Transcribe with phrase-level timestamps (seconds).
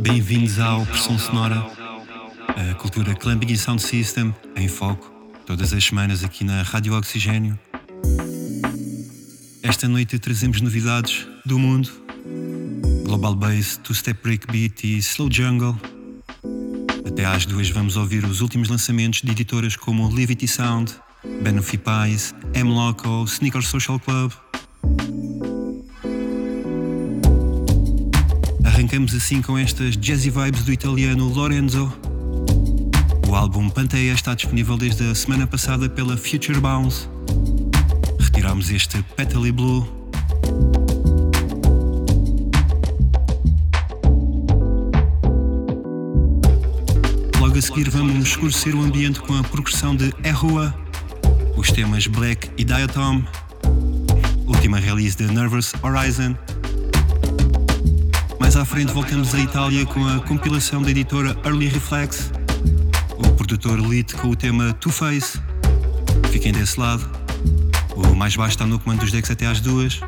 [0.00, 1.64] Bem-vindos ao Pressão Sonora,
[2.48, 5.12] a cultura Clamping Sound System em foco,
[5.44, 7.58] todas as semanas aqui na Rádio Oxigênio.
[9.62, 11.90] Esta noite trazemos novidades do mundo,
[13.04, 15.78] Global Bass, Two Step Breakbeat e Slow Jungle.
[17.06, 20.92] Até às duas vamos ouvir os últimos lançamentos de editoras como Livity Sound,
[21.42, 24.32] Benefit Pies, M Loco, Sneaker Social Club.
[28.90, 31.92] Arrancamos assim com estas jazzy vibes do italiano Lorenzo.
[33.28, 37.06] O álbum Panteia está disponível desde a semana passada pela Future Bounce.
[38.18, 39.86] Retiramos este Petally Blue.
[47.38, 50.74] Logo a seguir vamos escurecer o ambiente com a progressão de Errua,
[51.56, 53.22] os temas Black e Diatom,
[54.48, 56.34] última release de Nervous Horizon.
[58.60, 62.30] À frente voltamos à Itália com a compilação da editora Early Reflex,
[63.16, 65.40] o produtor Elite com o tema Two Face.
[66.30, 67.10] Fiquem desse lado.
[67.96, 69.98] O mais baixo está no comando dos decks até às duas.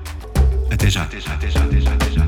[0.71, 2.25] Até já, até já, até já, até já, até já,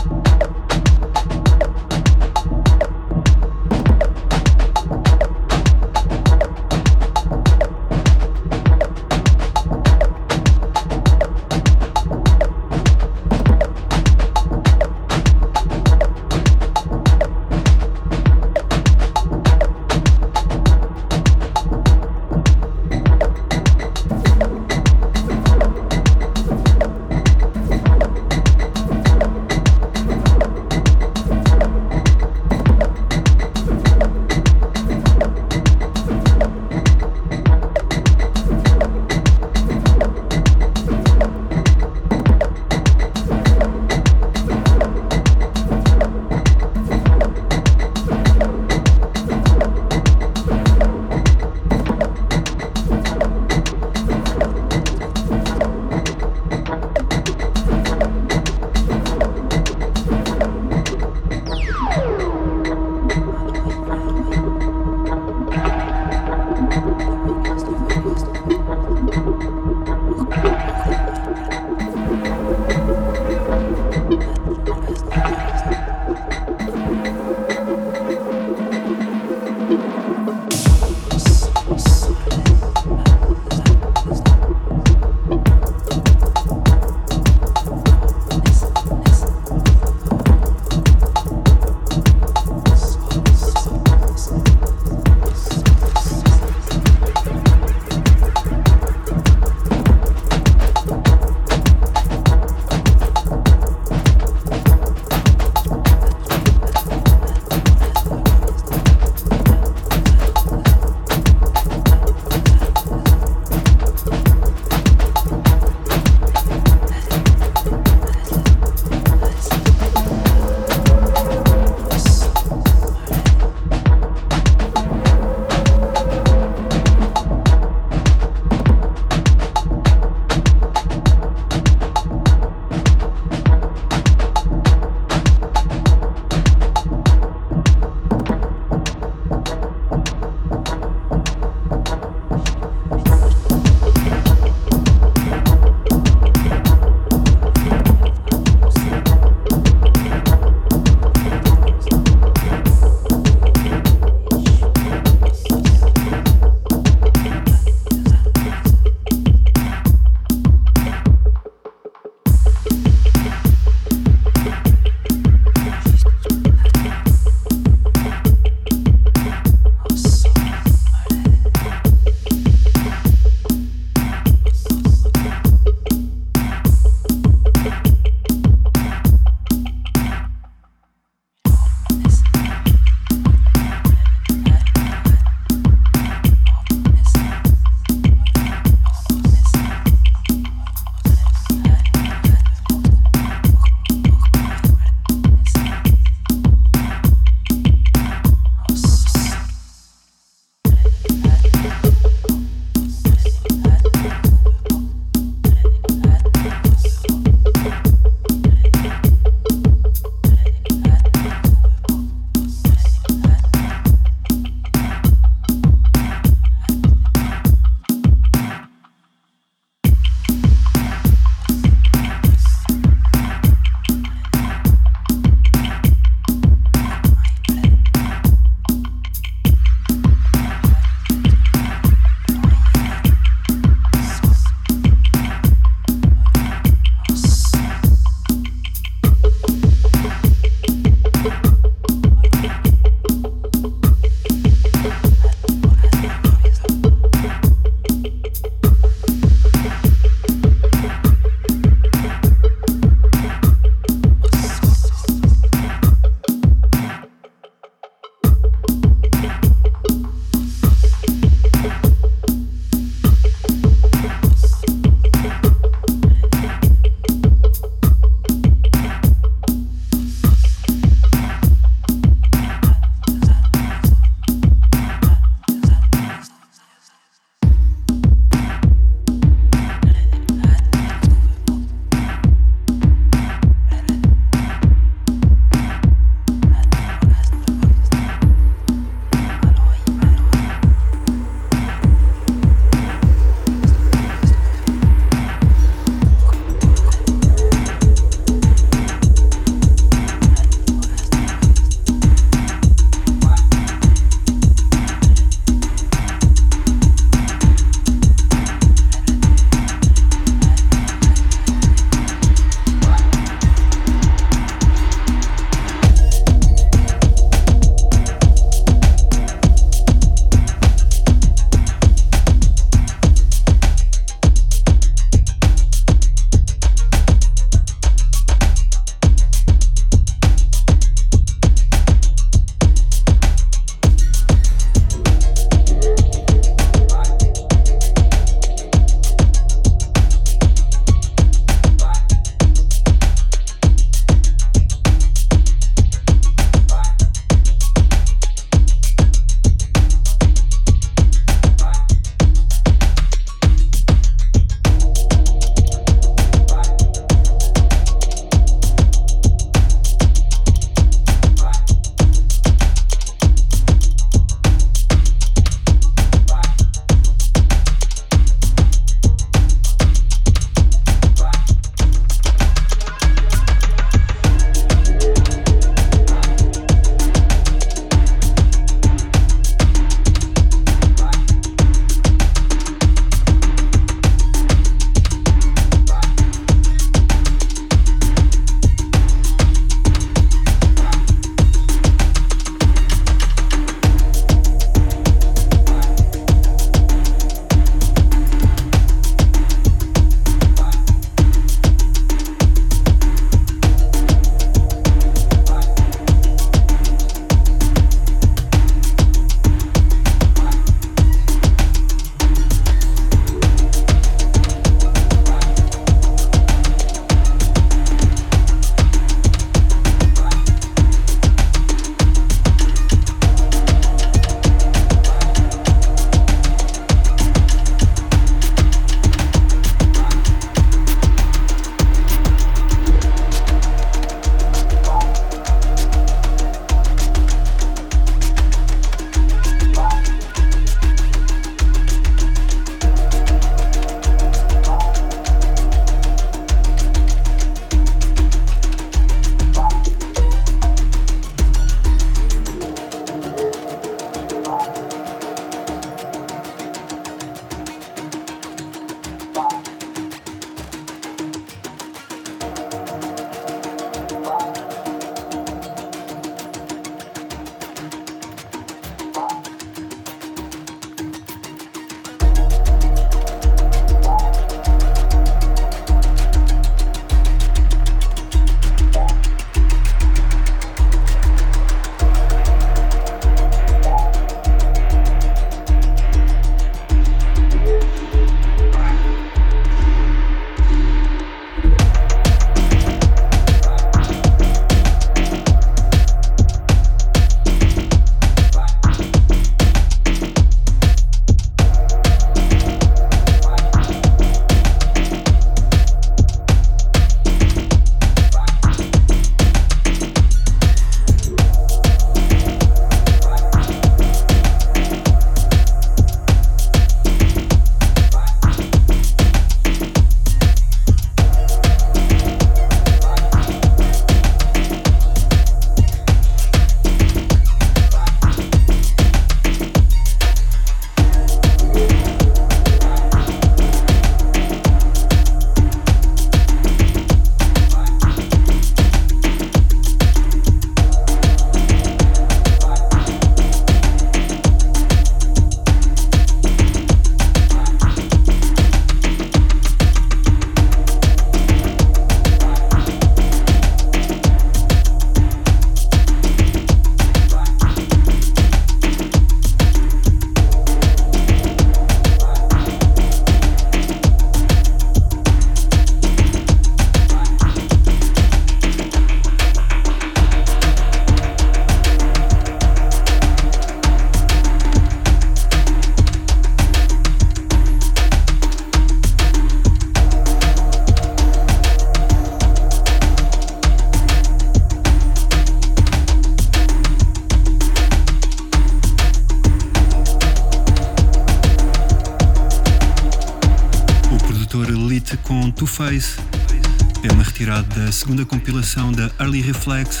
[598.02, 600.00] segunda compilação da Early Reflex,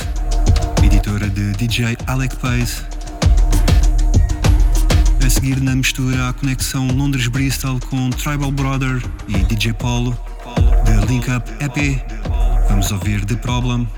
[0.82, 2.82] editora de DJ Alec Pace.
[5.24, 10.18] A seguir na mistura a conexão Londres-Bristol com Tribal Brother e DJ Polo,
[10.84, 12.04] de Link Up EP.
[12.68, 13.88] Vamos ouvir The Problem.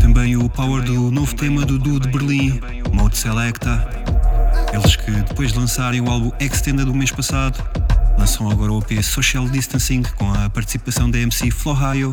[0.00, 2.60] Também o power do novo tema do duo de Berlim,
[2.92, 3.88] Mode Selecta.
[4.72, 7.62] Eles que depois de lançarem o álbum Extended do mês passado,
[8.18, 12.12] lançam agora o EP Social Distancing com a participação da MC Flohio.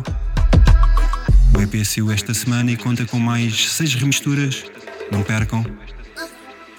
[1.58, 4.62] O EP saiu esta semana e conta com mais seis remisturas.
[5.10, 5.66] Não percam.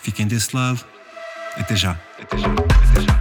[0.02, 0.86] Fiquem desse lado.
[1.58, 2.00] Até já.
[2.18, 2.48] Até já.
[2.48, 3.19] Até já.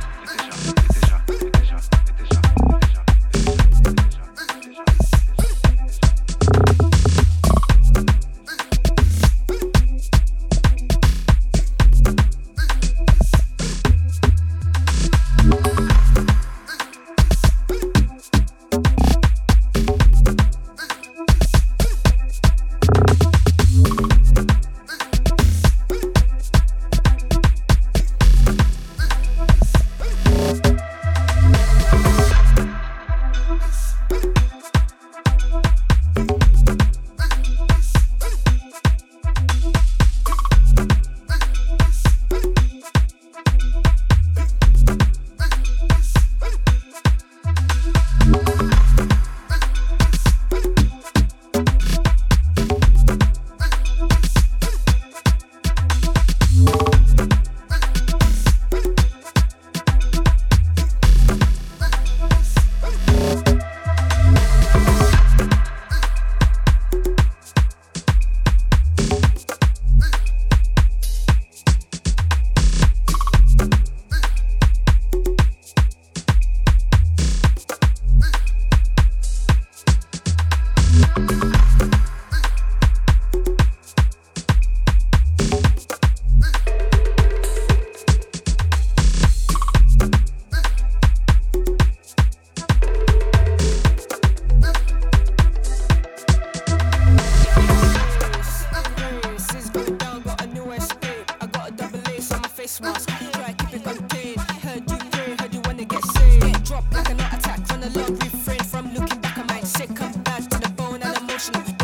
[102.68, 103.08] face mask.
[103.32, 104.40] Try keep it contained.
[104.40, 106.42] Heard you pray, heard you wanna get saved.
[106.42, 107.60] Get dropped like an attack.
[107.70, 109.38] Run love refrain from looking back.
[109.38, 111.77] I might sick, come back to the bone and emotional.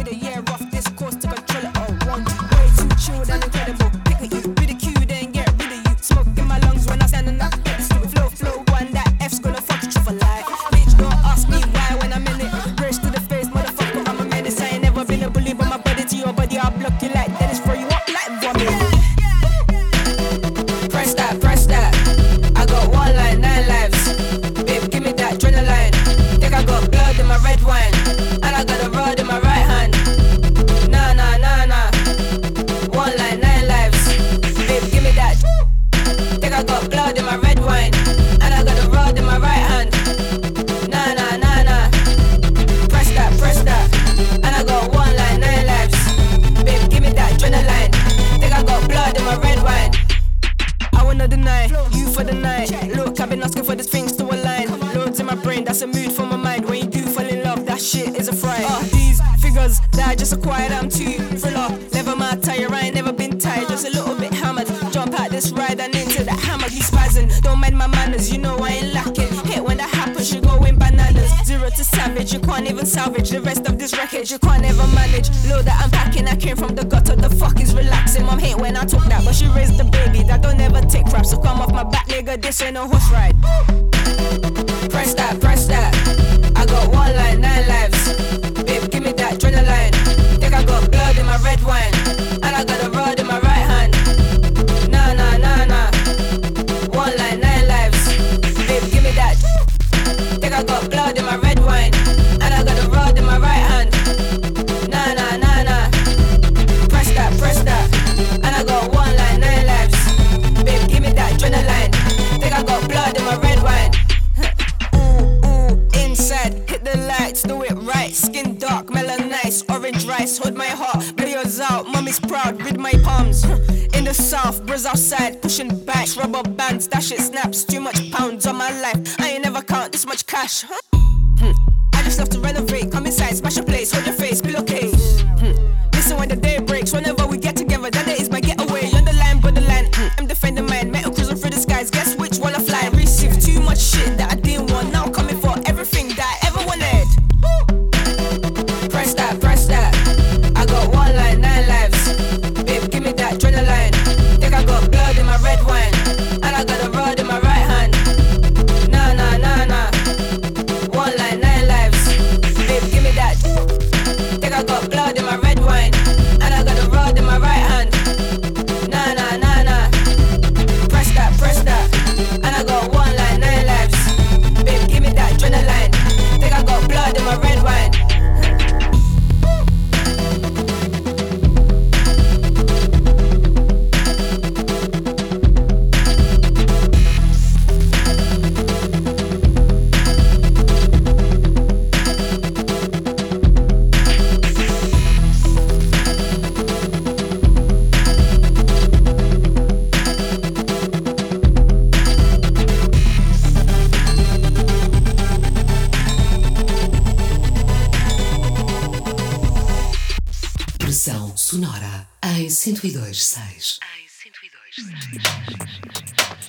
[124.86, 126.14] Outside pushing back.
[126.16, 127.64] rubber bands, that shit snaps.
[127.64, 129.18] Too much pounds on my life.
[129.20, 130.62] I ain't never count this much cash.
[130.62, 130.83] Huh?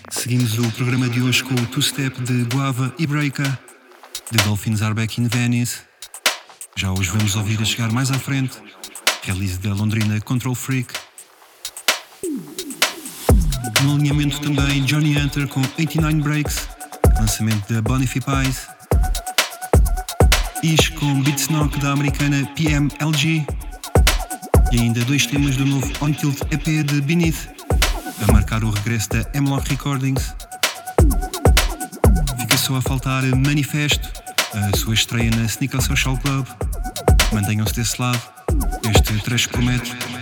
[0.10, 3.52] Seguimos o programa de hoje com o Two Step de Guava e Breaker,
[4.32, 5.80] de Dolphins Are Back in Venice.
[6.76, 8.58] Já hoje vamos ouvir a chegar mais à frente,
[9.24, 10.94] release da londrina Control Freak.
[13.84, 16.68] No alinhamento também Johnny Hunter com 89 Breaks,
[17.20, 18.68] lançamento da Bonify Pies.
[20.64, 23.46] Ish com Beats Knock da americana PMLG.
[24.72, 27.55] E ainda dois temas do novo On Tilt EP de Beneath,
[28.56, 30.34] marcar o regresso da M-Lock Recordings.
[32.40, 34.10] Fica só a faltar Manifesto,
[34.54, 36.48] a sua estreia na Sneaker Social Club.
[37.34, 38.22] Mantenham-se desse lado,
[38.90, 40.15] este trecho promete.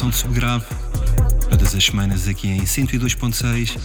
[0.00, 0.64] Pressão de subgrave,
[1.50, 3.76] todas as semanas aqui em 102.6.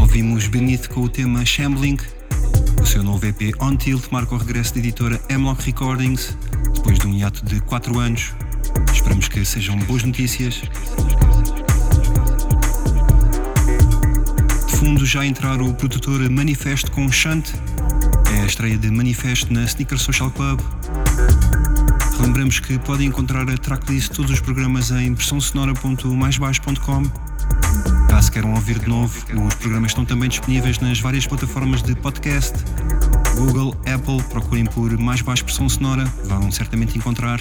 [0.00, 1.96] Ouvimos Beneath com o tema Shambling,
[2.82, 6.36] o seu novo EP On Tilt marca o regresso da editora Hemlock Recordings,
[6.74, 8.32] depois de um hiato de 4 anos.
[8.92, 10.60] Esperamos que sejam boas notícias.
[14.66, 17.50] De fundo já entrar o produtor Manifesto com Shunt,
[18.34, 20.60] é a estreia de Manifesto na Sneaker Social Club.
[22.20, 27.02] Lembramos que podem encontrar a tracklist de todos os programas em pressãosonora.maisbaixo.com.
[28.08, 32.52] Caso queiram ouvir de novo, os programas estão também disponíveis nas várias plataformas de podcast.
[33.36, 37.40] Google, Apple, procurem por Mais Baixo Pressão Sonora, vão certamente encontrar.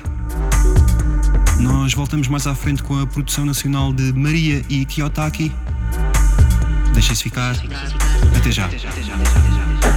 [1.60, 5.52] Nós voltamos mais à frente com a produção nacional de Maria e Kiyotaki.
[6.94, 7.56] Deixem-se ficar.
[8.36, 8.68] Até já.
[8.68, 9.89] Estação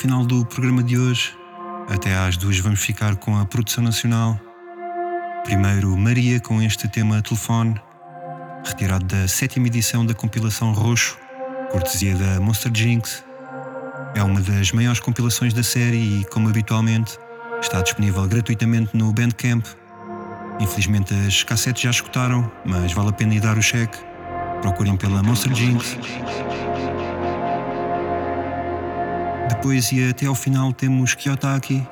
[0.00, 1.36] final do programa de hoje.
[1.86, 4.40] Até às duas vamos ficar com a produção nacional.
[5.44, 7.78] Primeiro, Maria com este tema Telefone,
[8.64, 11.18] retirado da sétima edição da compilação Roxo,
[11.70, 13.22] cortesia da Monster Jinx.
[14.14, 17.18] É uma das maiores compilações da série e, como habitualmente,
[17.60, 19.66] está disponível gratuitamente no Bandcamp.
[20.58, 23.98] Infelizmente as cassetes já escutaram, mas vale a pena ir dar o cheque.
[24.62, 25.98] Procurem pela Monster Jinx.
[29.50, 31.84] Depois e até ao final temos Kiyotaki,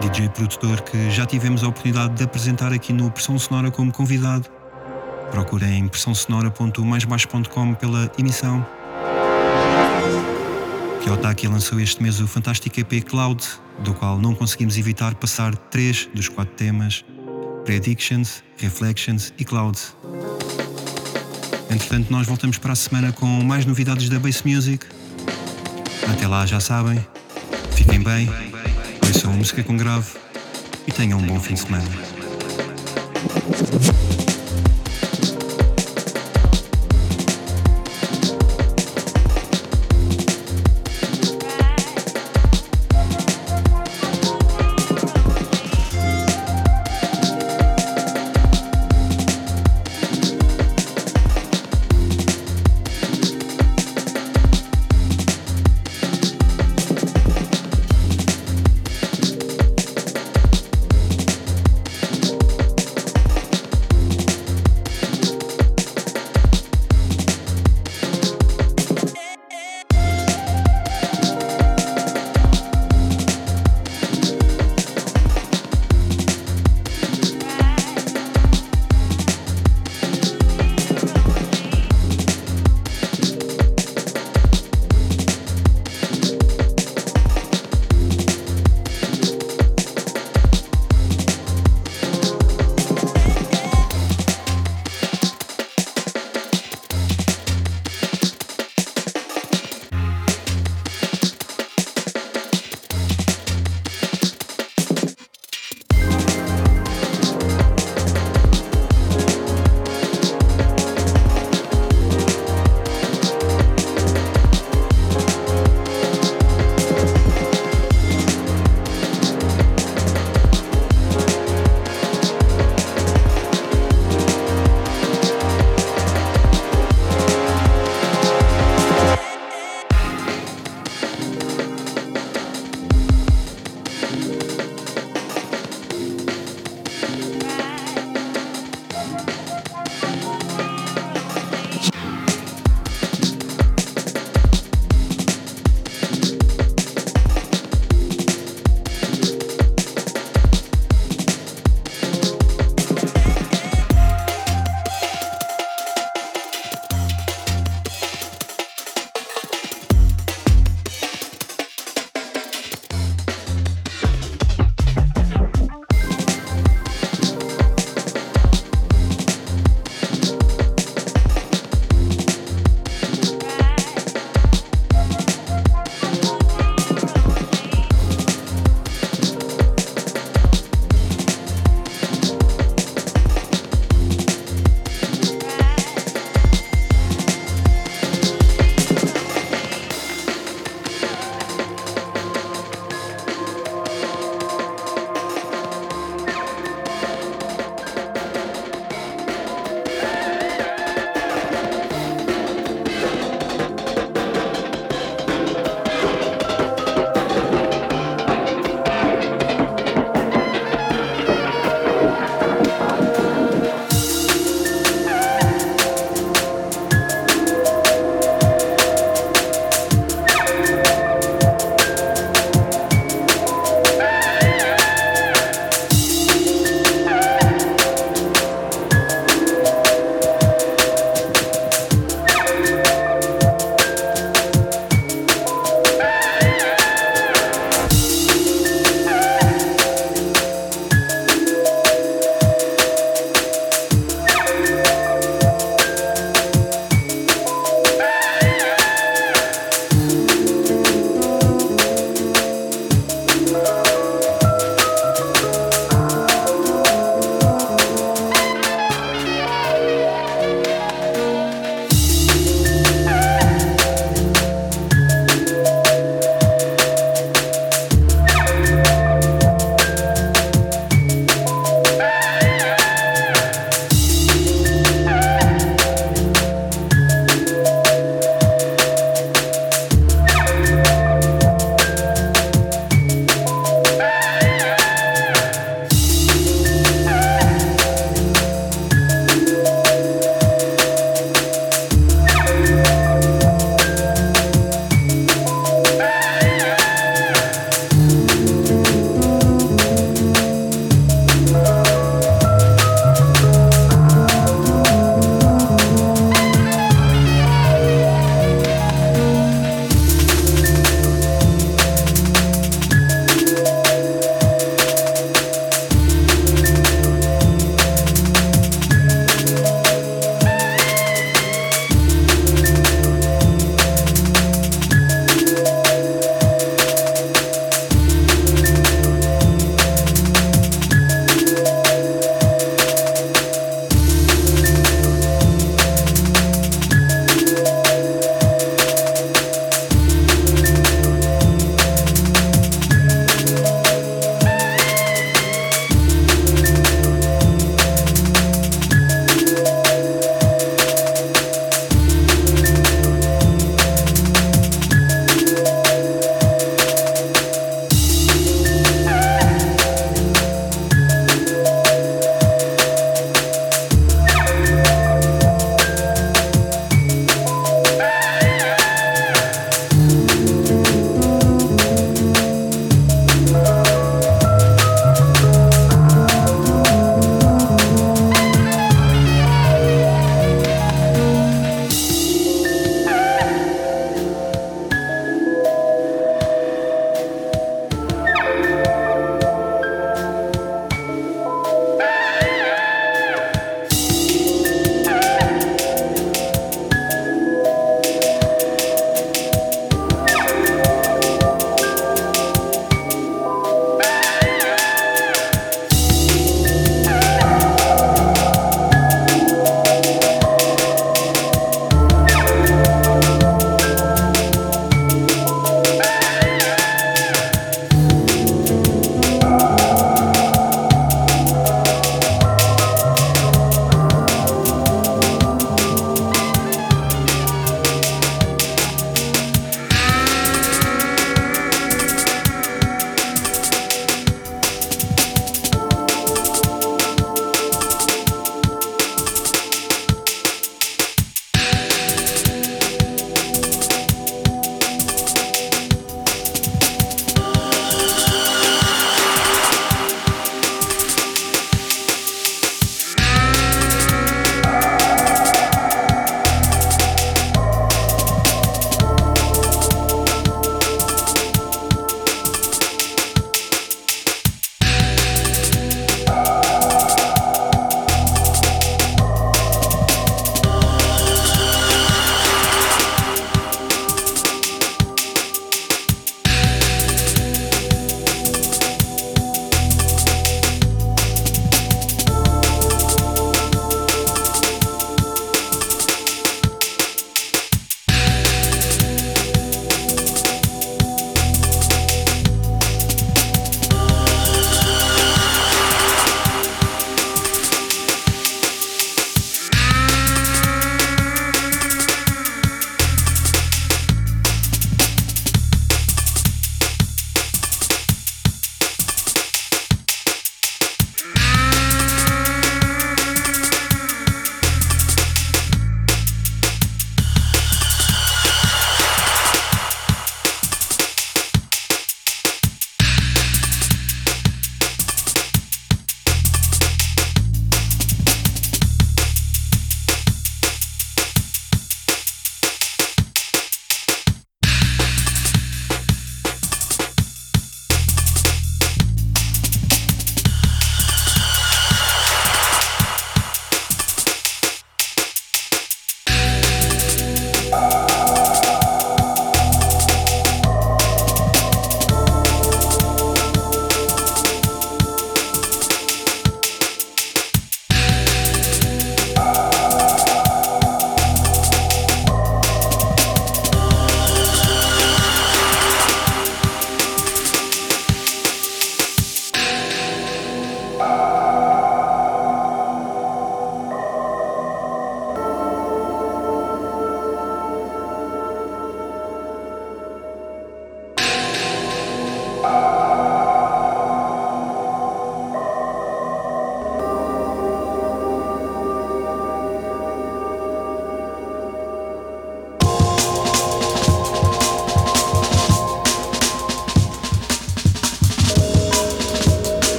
[0.00, 4.48] DJ produtor que já tivemos a oportunidade de apresentar aqui no Pressão Sonora como convidado.
[5.30, 8.66] Procurem pressãosonora.maisbaixo.com pela emissão.
[11.02, 13.46] Kiyotaki lançou este mês o fantástico EP Cloud,
[13.80, 17.04] do qual não conseguimos evitar passar três dos quatro temas:
[17.66, 19.78] Predictions, Reflections e Cloud.
[21.70, 24.86] Entretanto, nós voltamos para a semana com mais novidades da Bass Music.
[26.12, 27.04] Até lá, já sabem,
[27.72, 28.28] fiquem bem,
[29.06, 30.10] ouçam música com grave.
[30.86, 31.88] E tenham um bom fim de semana.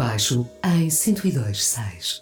[0.00, 2.19] Baixo em 102.6.